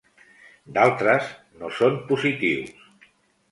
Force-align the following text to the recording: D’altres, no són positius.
D’altres, 0.77 1.29
no 1.61 1.71
són 1.81 2.01
positius. 2.11 2.75